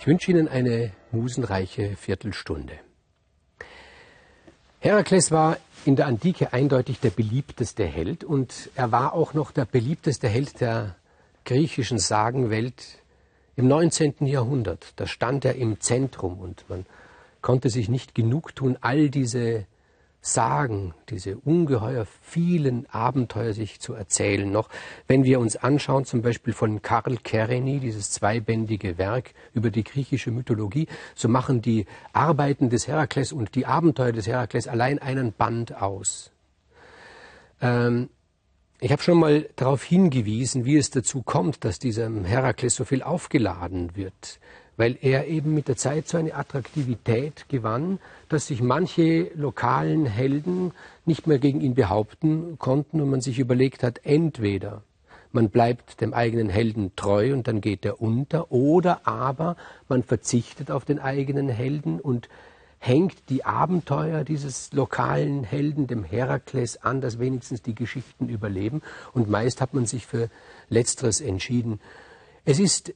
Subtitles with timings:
[0.00, 2.72] Ich wünsche Ihnen eine musenreiche Viertelstunde.
[4.78, 9.66] Herakles war in der Antike eindeutig der beliebteste Held und er war auch noch der
[9.66, 10.96] beliebteste Held der
[11.44, 12.82] griechischen Sagenwelt
[13.56, 14.24] im 19.
[14.24, 14.94] Jahrhundert.
[14.96, 16.86] Da stand er im Zentrum und man
[17.42, 19.66] konnte sich nicht genug tun, all diese
[20.22, 24.50] Sagen, diese ungeheuer vielen Abenteuer sich zu erzählen.
[24.50, 24.68] Noch
[25.06, 30.30] wenn wir uns anschauen, zum Beispiel von Karl Kereny, dieses zweibändige Werk über die griechische
[30.30, 35.80] Mythologie, so machen die Arbeiten des Herakles und die Abenteuer des Herakles allein einen Band
[35.80, 36.30] aus.
[37.62, 38.10] Ähm,
[38.78, 43.02] ich habe schon mal darauf hingewiesen, wie es dazu kommt, dass diesem Herakles so viel
[43.02, 44.38] aufgeladen wird
[44.80, 47.98] weil er eben mit der Zeit so eine Attraktivität gewann,
[48.30, 50.72] dass sich manche lokalen Helden
[51.04, 54.82] nicht mehr gegen ihn behaupten konnten und man sich überlegt hat, entweder
[55.32, 59.56] man bleibt dem eigenen Helden treu und dann geht er unter, oder aber
[59.86, 62.30] man verzichtet auf den eigenen Helden und
[62.78, 68.80] hängt die Abenteuer dieses lokalen Helden dem Herakles an, dass wenigstens die Geschichten überleben.
[69.12, 70.30] Und meist hat man sich für
[70.70, 71.80] Letzteres entschieden.
[72.46, 72.94] Es ist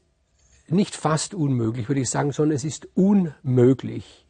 [0.69, 4.25] nicht fast unmöglich, würde ich sagen, sondern es ist unmöglich,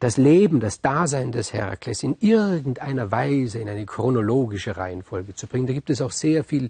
[0.00, 5.66] das Leben, das Dasein des Herakles in irgendeiner Weise in eine chronologische Reihenfolge zu bringen.
[5.66, 6.68] Da gibt es auch sehr viel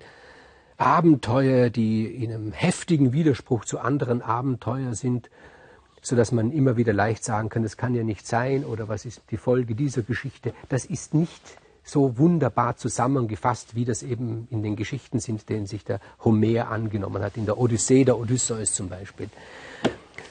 [0.78, 5.28] Abenteuer, die in einem heftigen Widerspruch zu anderen Abenteuern sind,
[6.00, 9.04] so dass man immer wieder leicht sagen kann, das kann ja nicht sein oder was
[9.04, 10.54] ist die Folge dieser Geschichte.
[10.68, 11.42] Das ist nicht
[11.88, 17.22] so wunderbar zusammengefasst, wie das eben in den Geschichten sind, denen sich der Homer angenommen
[17.22, 19.28] hat, in der Odyssee der Odysseus zum Beispiel.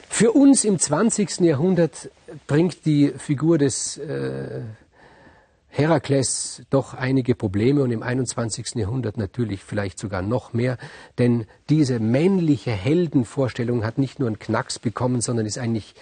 [0.08, 1.40] Für uns im 20.
[1.40, 2.10] Jahrhundert
[2.46, 4.62] bringt die Figur des äh,
[5.68, 8.74] Herakles doch einige Probleme und im 21.
[8.74, 10.78] Jahrhundert natürlich vielleicht sogar noch mehr,
[11.18, 15.94] denn diese männliche Heldenvorstellung hat nicht nur einen Knacks bekommen, sondern ist eigentlich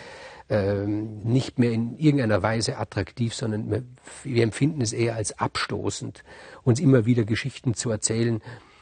[0.49, 3.83] ähm, nicht mehr in irgendeiner Weise attraktiv, sondern wir,
[4.25, 6.23] wir empfinden es eher als abstoßend,
[6.63, 8.41] uns immer wieder Geschichten zu erzählen.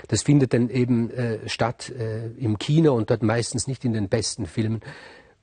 [0.08, 4.08] Das findet dann eben äh, statt äh, im Kino und dort meistens nicht in den
[4.08, 4.80] besten Filmen.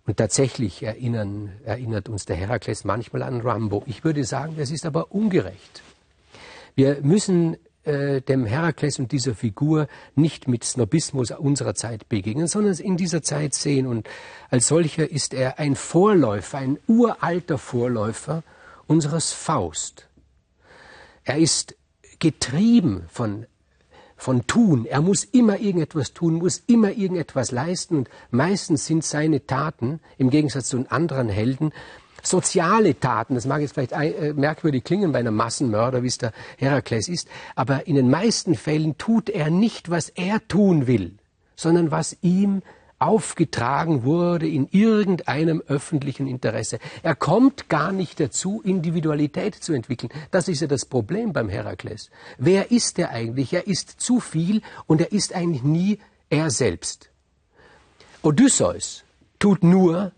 [0.05, 3.83] Und tatsächlich erinnern, erinnert uns der Herakles manchmal an Rambo.
[3.85, 5.83] Ich würde sagen, es ist aber ungerecht.
[6.75, 12.75] Wir müssen äh, dem Herakles und dieser Figur nicht mit Snobismus unserer Zeit begegnen, sondern
[12.75, 13.87] in dieser Zeit sehen.
[13.87, 14.07] Und
[14.49, 18.43] als solcher ist er ein Vorläufer, ein uralter Vorläufer
[18.87, 20.07] unseres Faust.
[21.23, 21.75] Er ist
[22.19, 23.45] getrieben von,
[24.15, 24.85] von Tun.
[24.85, 27.95] Er muss immer irgendetwas tun, muss immer irgendetwas leisten.
[27.97, 31.71] Und meistens sind seine Taten, im Gegensatz zu anderen Helden,
[32.21, 36.33] soziale Taten, das mag jetzt vielleicht äh, merkwürdig klingen bei einem Massenmörder, wie es der
[36.57, 41.15] Herakles ist, aber in den meisten Fällen tut er nicht, was er tun will,
[41.55, 42.61] sondern was ihm
[43.01, 46.77] aufgetragen wurde in irgendeinem öffentlichen Interesse.
[47.01, 50.11] Er kommt gar nicht dazu, Individualität zu entwickeln.
[50.29, 52.11] Das ist ja das Problem beim Herakles.
[52.37, 53.53] Wer ist er eigentlich?
[53.53, 55.97] Er ist zu viel und er ist eigentlich nie
[56.29, 57.09] er selbst.
[58.21, 59.03] Odysseus
[59.39, 60.11] tut nur,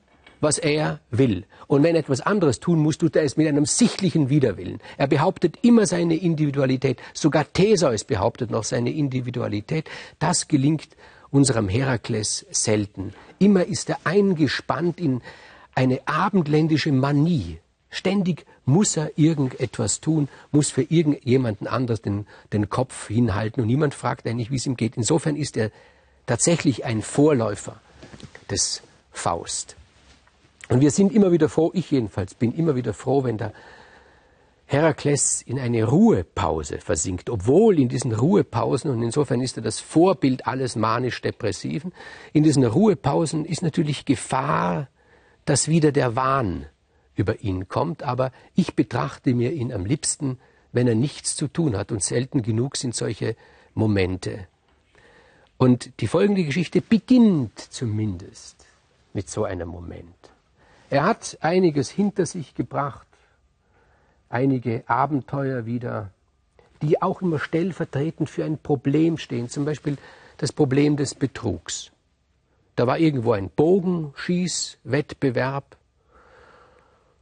[0.44, 1.46] was er will.
[1.68, 4.80] Und wenn er etwas anderes tun muss, tut er es mit einem sichtlichen Widerwillen.
[4.98, 7.02] Er behauptet immer seine Individualität.
[7.14, 9.90] Sogar Theseus behauptet noch seine Individualität.
[10.20, 10.90] Das gelingt
[11.31, 13.14] unserem Herakles selten.
[13.40, 15.22] Immer ist er eingespannt in
[15.74, 17.60] eine abendländische Manie.
[17.90, 23.94] Ständig muss er irgendetwas tun, muss für irgendjemanden anders den, den Kopf hinhalten und niemand
[23.94, 24.98] fragt eigentlich, wie es ihm geht.
[24.98, 25.72] Insofern ist er
[26.25, 27.80] tatsächlich ein Vorläufer
[28.50, 28.81] des
[29.12, 29.75] Faust.
[30.74, 33.54] Und wir sind immer wieder froh, ich jedenfalls bin immer wieder froh, wenn der
[34.66, 40.48] Herakles in eine Ruhepause versinkt, obwohl in diesen Ruhepausen, und insofern ist er das Vorbild
[40.48, 41.94] alles manisch-depressiven,
[42.34, 44.88] in diesen Ruhepausen ist natürlich Gefahr,
[45.46, 46.66] dass wieder der Wahn
[47.16, 50.40] über ihn kommt, aber ich betrachte mir ihn am liebsten,
[50.72, 53.36] wenn er nichts zu tun hat, und selten genug sind solche
[53.76, 54.48] Momente.
[55.58, 58.66] Und die folgende Geschichte beginnt zumindest
[59.14, 60.32] mit so einem Moment.
[60.94, 63.07] Er hat einiges hinter sich gebracht,
[64.30, 66.12] einige Abenteuer wieder,
[66.84, 69.98] die auch immer stellvertretend für ein Problem stehen, zum Beispiel
[70.38, 71.90] das Problem des Betrugs.
[72.75, 75.78] Da war irgendwo ein Bogenschießwettbewerb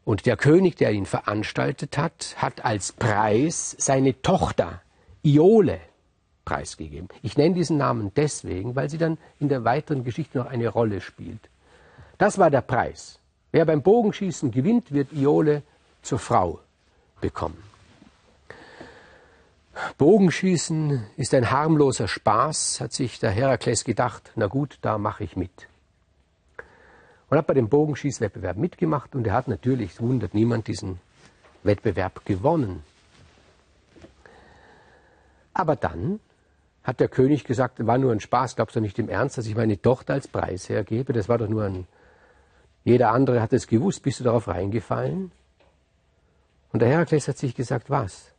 [0.04, 4.82] und der König, der ihn veranstaltet hat, hat als Preis seine Tochter
[5.24, 5.80] Iole
[6.44, 7.08] preisgegeben.
[7.22, 11.00] Ich nenne diesen Namen deswegen, weil sie dann in der weiteren Geschichte noch eine Rolle
[11.00, 11.50] spielt.
[12.18, 13.21] Das war der Preis.
[13.52, 15.64] Wer beim Bogenschießen gewinnt, wird Iole
[16.02, 16.60] zur Frau
[17.20, 17.62] bekommen.
[19.98, 24.32] Bogenschießen ist ein harmloser Spaß, hat sich der Herakles gedacht.
[24.36, 25.68] Na gut, da mache ich mit.
[27.32, 31.00] und hat bei dem Bogenschießwettbewerb mitgemacht und er hat natürlich, wundert niemand, diesen
[31.64, 32.84] Wettbewerb gewonnen.
[35.54, 36.20] Aber dann
[36.84, 39.56] hat der König gesagt, war nur ein Spaß, glaubst du nicht im Ernst, dass ich
[39.56, 41.14] meine Tochter als Preis hergebe?
[41.14, 41.88] Das war doch nur ein.
[42.84, 45.32] Jeder andere hat es gewusst, bist du darauf reingefallen?
[46.72, 48.32] Und der Herakles hat sich gesagt, was?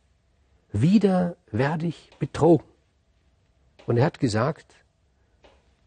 [0.71, 2.65] Wieder werde ich betrogen.
[3.85, 4.65] Und er hat gesagt,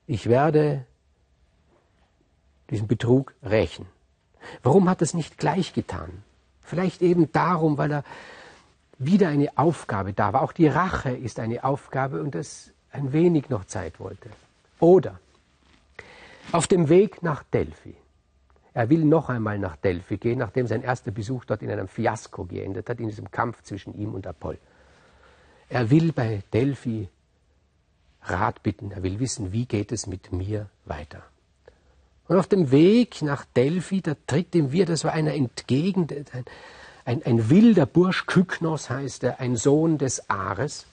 [0.07, 0.85] ich werde
[2.71, 3.87] diesen Betrug rächen.
[4.63, 6.23] Warum hat er es nicht gleich getan?
[6.61, 8.05] Vielleicht eben darum, weil er
[8.99, 10.43] wieder eine Aufgabe da war.
[10.43, 14.31] Auch die Rache ist eine Aufgabe und es ein wenig noch Zeit wollte.
[14.79, 15.21] Oder
[16.53, 17.95] auf dem Weg nach Delphi.
[18.77, 22.45] Er will noch einmal nach Delphi gehen, nachdem sein erster Besuch dort in einem Fiasko
[22.45, 24.59] geendet hat, in diesem Kampf zwischen ihm und Apoll.
[25.71, 27.09] Er will bei Delphi
[28.21, 31.23] Rat bitten, er will wissen, wie geht es mit mir weiter.
[32.29, 36.45] Und auf dem Weg nach Delphi, da tritt ihm wieder so einer entgegen, ein,
[37.07, 40.85] ein, ein wilder Bursch, Kyknos heißt er, ein Sohn des Ares.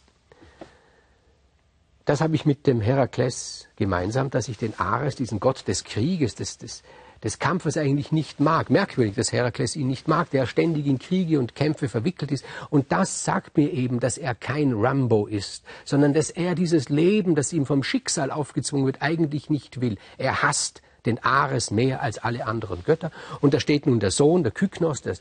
[2.05, 6.35] Das habe ich mit dem Herakles gemeinsam, dass ich den Ares, diesen Gott des Krieges,
[6.35, 6.81] des, des,
[7.23, 8.69] des Kampfes eigentlich nicht mag.
[8.69, 12.45] Merkwürdig, dass Herakles ihn nicht mag, der ständig in Kriege und Kämpfe verwickelt ist.
[12.69, 17.35] Und das sagt mir eben, dass er kein Rambo ist, sondern dass er dieses Leben,
[17.35, 19.97] das ihm vom Schicksal aufgezwungen wird, eigentlich nicht will.
[20.17, 23.11] Er hasst den Ares mehr als alle anderen Götter.
[23.41, 25.15] Und da steht nun der Sohn, der Kyknos, der,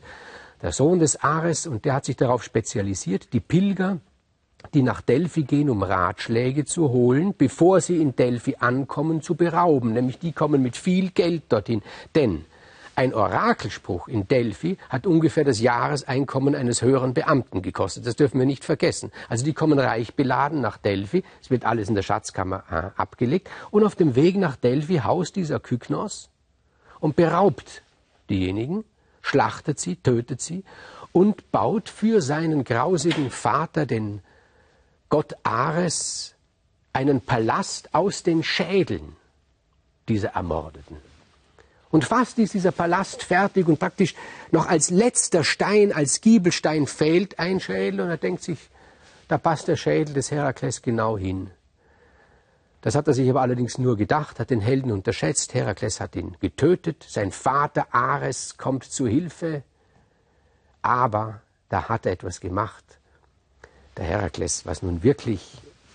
[0.61, 3.99] der Sohn des Ares, und der hat sich darauf spezialisiert, die Pilger,
[4.73, 9.93] die nach Delphi gehen, um Ratschläge zu holen, bevor sie in Delphi ankommen, zu berauben.
[9.93, 11.81] Nämlich die kommen mit viel Geld dorthin.
[12.15, 12.45] Denn
[12.95, 18.05] ein Orakelspruch in Delphi hat ungefähr das Jahreseinkommen eines höheren Beamten gekostet.
[18.05, 19.11] Das dürfen wir nicht vergessen.
[19.29, 21.23] Also die kommen reich beladen nach Delphi.
[21.41, 23.49] Es wird alles in der Schatzkammer äh, abgelegt.
[23.71, 26.29] Und auf dem Weg nach Delphi haust dieser Kyknos
[26.99, 27.81] und beraubt
[28.29, 28.83] diejenigen,
[29.21, 30.63] schlachtet sie, tötet sie
[31.11, 34.21] und baut für seinen grausigen Vater, den
[35.13, 36.33] Gott Ares,
[36.91, 39.15] einen Palast aus den Schädeln
[40.09, 40.97] dieser Ermordeten.
[41.91, 44.15] Und fast ist dieser Palast fertig und praktisch
[44.49, 48.57] noch als letzter Stein, als Giebelstein fehlt ein Schädel und er denkt sich,
[49.27, 51.51] da passt der Schädel des Herakles genau hin.
[52.81, 55.53] Das hat er sich aber allerdings nur gedacht, hat den Helden unterschätzt.
[55.53, 59.61] Herakles hat ihn getötet, sein Vater Ares kommt zu Hilfe,
[60.81, 62.97] aber da hat er etwas gemacht.
[63.97, 65.41] Der Herakles, was nun wirklich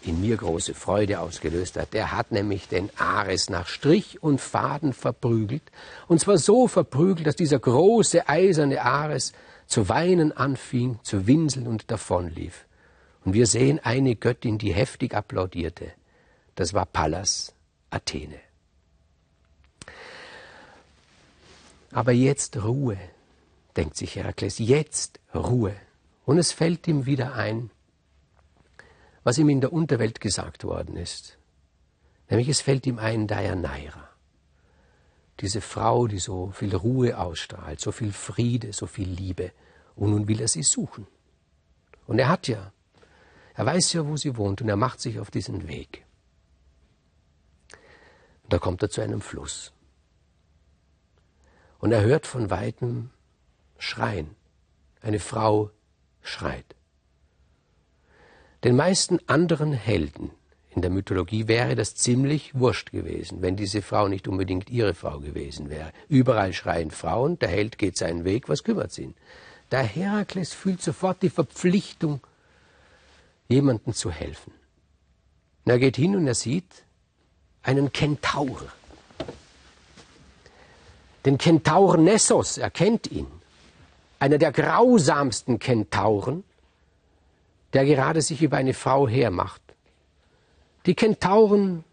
[0.02, 1.92] in mir große Freude ausgelöst hat.
[1.92, 5.62] Der hat nämlich den Ares nach Strich und Faden verprügelt.
[6.06, 9.32] Und zwar so verprügelt, dass dieser große eiserne Ares
[9.66, 12.64] zu weinen anfing, zu winseln und davonlief.
[13.24, 15.92] Und wir sehen eine Göttin, die heftig applaudierte.
[16.54, 17.52] Das war Pallas
[17.90, 18.40] Athene.
[21.92, 22.98] Aber jetzt Ruhe,
[23.76, 25.74] denkt sich Herakles, jetzt Ruhe.
[26.24, 27.70] Und es fällt ihm wieder ein,
[29.28, 31.36] was ihm in der Unterwelt gesagt worden ist.
[32.30, 34.08] Nämlich es fällt ihm ein Deianeira.
[35.40, 39.52] Diese Frau, die so viel Ruhe ausstrahlt, so viel Friede, so viel Liebe.
[39.96, 41.06] Und nun will er sie suchen.
[42.06, 42.72] Und er hat ja,
[43.52, 46.06] er weiß ja, wo sie wohnt und er macht sich auf diesen Weg.
[48.44, 49.74] Und da kommt er zu einem Fluss.
[51.80, 53.10] Und er hört von weitem
[53.76, 54.36] Schreien.
[55.02, 55.70] Eine Frau
[56.22, 56.77] schreit.
[58.64, 60.30] Den meisten anderen Helden
[60.70, 65.20] in der Mythologie wäre das ziemlich wurscht gewesen, wenn diese Frau nicht unbedingt ihre Frau
[65.20, 65.92] gewesen wäre.
[66.08, 69.14] Überall schreien Frauen, der Held geht seinen Weg, was kümmert ihn?
[69.70, 72.20] Der Herakles fühlt sofort die Verpflichtung,
[73.48, 74.52] jemandem zu helfen.
[75.64, 76.84] Und er geht hin und er sieht
[77.62, 78.62] einen Kentaur.
[81.24, 83.26] Den Kentaur Nessos, er kennt ihn.
[84.18, 86.44] Einer der grausamsten Kentauren,
[87.72, 89.62] der gerade sich über eine Frau hermacht.
[90.86, 91.84] Die Kentauren,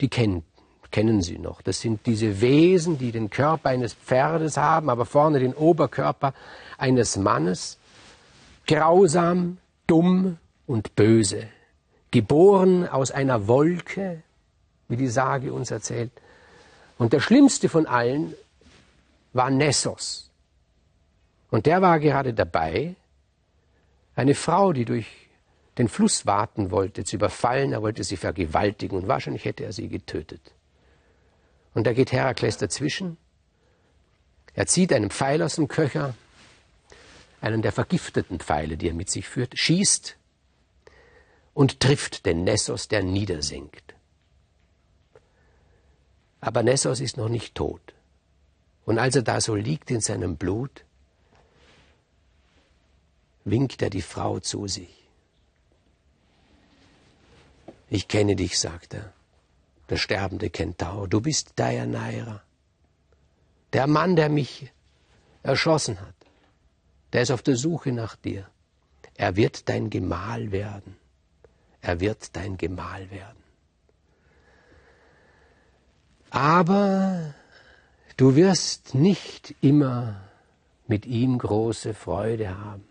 [0.00, 0.44] die kennen,
[0.90, 1.62] kennen Sie noch.
[1.62, 6.32] Das sind diese Wesen, die den Körper eines Pferdes haben, aber vorne den Oberkörper
[6.76, 7.78] eines Mannes.
[8.66, 11.48] Grausam, dumm und böse.
[12.10, 14.22] Geboren aus einer Wolke,
[14.88, 16.12] wie die Sage uns erzählt.
[16.98, 18.34] Und der schlimmste von allen
[19.32, 20.30] war Nessos.
[21.50, 22.94] Und der war gerade dabei,
[24.18, 25.06] eine Frau, die durch
[25.78, 29.88] den Fluss warten wollte, zu überfallen, er wollte sie vergewaltigen und wahrscheinlich hätte er sie
[29.88, 30.40] getötet.
[31.72, 33.16] Und da geht Herakles dazwischen.
[34.54, 36.14] Er zieht einen Pfeil aus dem Köcher,
[37.40, 40.16] einen der vergifteten Pfeile, die er mit sich führt, schießt
[41.54, 43.94] und trifft den Nessos, der niedersinkt.
[46.40, 47.94] Aber Nessos ist noch nicht tot.
[48.84, 50.84] Und als er da so liegt in seinem Blut,
[53.50, 54.94] winkt er die Frau zu sich.
[57.90, 59.12] Ich kenne dich, sagt er,
[59.88, 61.08] der sterbende Kentaur.
[61.08, 62.42] Du bist Deianeira.
[63.72, 64.70] Der Mann, der mich
[65.42, 66.14] erschossen hat,
[67.12, 68.46] der ist auf der Suche nach dir.
[69.14, 70.96] Er wird dein Gemahl werden.
[71.80, 73.42] Er wird dein Gemahl werden.
[76.30, 77.34] Aber
[78.16, 80.20] du wirst nicht immer
[80.86, 82.84] mit ihm große Freude haben,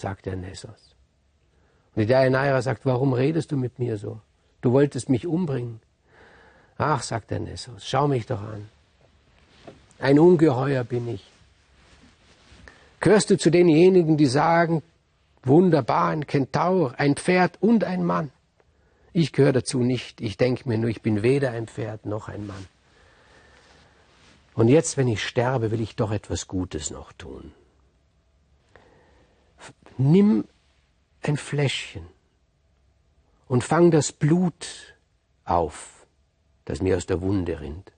[0.00, 0.94] sagt der Nessos.
[1.94, 4.20] Und die Deianeira sagt, warum redest du mit mir so?
[4.60, 5.80] Du wolltest mich umbringen.
[6.78, 8.68] Ach, sagt der Nessos, schau mich doch an.
[9.98, 11.30] Ein Ungeheuer bin ich.
[13.00, 14.82] Gehörst du zu denjenigen, die sagen,
[15.42, 18.30] wunderbar, ein Kentaur, ein Pferd und ein Mann?
[19.12, 20.20] Ich gehöre dazu nicht.
[20.20, 22.66] Ich denke mir nur, ich bin weder ein Pferd noch ein Mann.
[24.54, 27.52] Und jetzt, wenn ich sterbe, will ich doch etwas Gutes noch tun.
[30.00, 30.48] Nimm
[31.20, 32.06] ein Fläschchen
[33.48, 34.96] und fang das Blut
[35.44, 36.06] auf,
[36.64, 37.92] das mir aus der Wunde rinnt.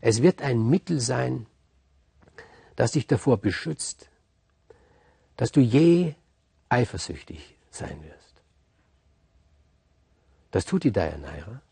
[0.00, 1.46] Es wird ein Mittel sein,
[2.74, 4.08] das dich davor beschützt,
[5.36, 6.14] dass du je
[6.68, 8.42] eifersüchtig sein wirst.
[10.50, 11.62] Das tut die Deianeira.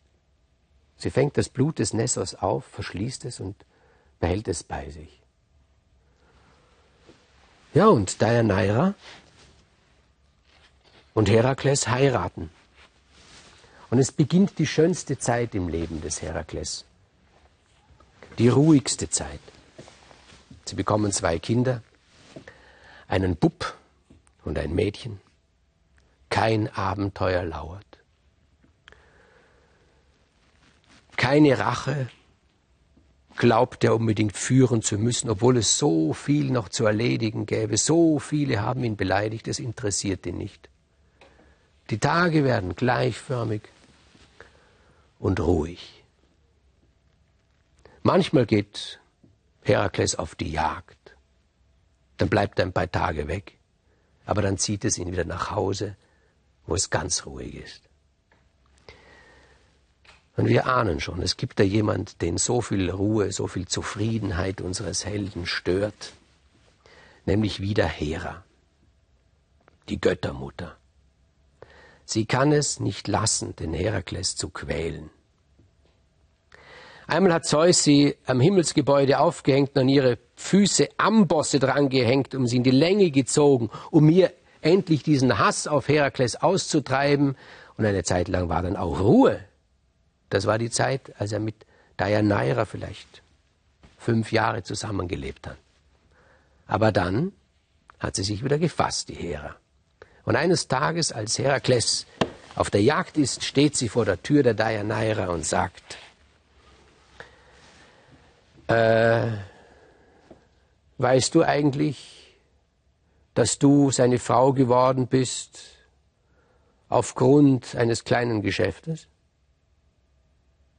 [0.96, 3.56] Sie fängt das Blut des Nessers auf, verschließt es und
[4.20, 5.20] behält es bei sich.
[7.74, 8.94] Ja, und Deianeira
[11.18, 12.48] und Herakles heiraten.
[13.90, 16.84] Und es beginnt die schönste Zeit im Leben des Herakles
[18.38, 19.40] die ruhigste Zeit.
[20.64, 21.82] Sie bekommen zwei Kinder,
[23.08, 23.74] einen Bub
[24.44, 25.20] und ein Mädchen.
[26.30, 27.98] Kein Abenteuer lauert.
[31.16, 32.10] Keine Rache
[33.34, 37.76] glaubt er unbedingt führen zu müssen, obwohl es so viel noch zu erledigen gäbe.
[37.76, 40.68] So viele haben ihn beleidigt, es interessiert ihn nicht.
[41.90, 43.62] Die Tage werden gleichförmig
[45.18, 46.04] und ruhig.
[48.02, 49.00] Manchmal geht
[49.62, 50.96] Herakles auf die Jagd.
[52.16, 53.58] Dann bleibt er ein paar Tage weg.
[54.24, 55.96] Aber dann zieht es ihn wieder nach Hause,
[56.66, 57.82] wo es ganz ruhig ist.
[60.38, 64.60] Und wir ahnen schon, es gibt da jemand, den so viel Ruhe, so viel Zufriedenheit
[64.60, 66.12] unseres Helden stört,
[67.26, 68.44] nämlich wieder Hera,
[69.90, 70.77] die Göttermutter.
[72.10, 75.10] Sie kann es nicht lassen, den Herakles zu quälen.
[77.06, 82.56] Einmal hat Zeus sie am Himmelsgebäude aufgehängt und an ihre Füße Ambosse drangehängt, um sie
[82.56, 87.36] in die Länge gezogen, um mir endlich diesen Hass auf Herakles auszutreiben.
[87.76, 89.40] Und eine Zeit lang war dann auch Ruhe.
[90.30, 91.66] Das war die Zeit, als er mit
[91.98, 93.20] Deianeira vielleicht
[93.98, 95.58] fünf Jahre zusammengelebt hat.
[96.66, 97.32] Aber dann
[97.98, 99.56] hat sie sich wieder gefasst, die Hera.
[100.28, 102.04] Und eines Tages, als Herakles
[102.54, 105.96] auf der Jagd ist, steht sie vor der Tür der Deianeira und sagt,
[108.66, 109.28] äh,
[110.98, 112.36] weißt du eigentlich,
[113.32, 115.60] dass du seine Frau geworden bist
[116.90, 119.06] aufgrund eines kleinen Geschäftes?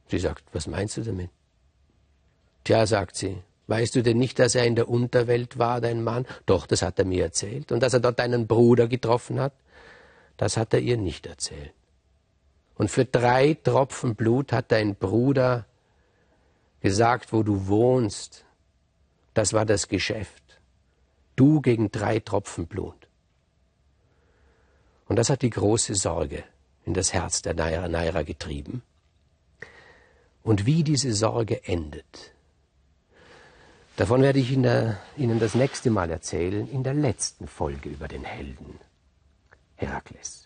[0.06, 1.30] Sie sagt, was meinst du damit?
[2.62, 6.26] Tja, sagt sie, weißt du denn nicht, dass er in der Unterwelt war, dein Mann?
[6.44, 7.72] Doch, das hat er mir erzählt.
[7.72, 9.54] Und dass er dort deinen Bruder getroffen hat?
[10.36, 11.72] Das hat er ihr nicht erzählt.
[12.74, 15.66] Und für drei Tropfen Blut hat dein Bruder
[16.80, 18.44] gesagt, wo du wohnst.
[19.34, 20.42] Das war das Geschäft.
[21.36, 23.08] Du gegen drei Tropfen Blut.
[25.06, 26.42] Und das hat die große Sorge
[26.84, 28.82] in das Herz der Naira, Naira getrieben.
[30.42, 32.32] Und wie diese Sorge endet,
[34.00, 34.96] davon werde ich Ihnen
[35.40, 38.80] das nächste Mal erzählen, in der letzten Folge über den Helden
[39.76, 40.39] Herakles.